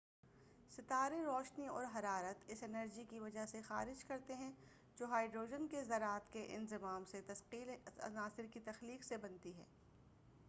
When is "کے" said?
5.67-5.83, 6.33-6.45